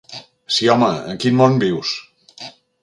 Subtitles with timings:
[0.55, 1.95] Sí home, en quin món vius?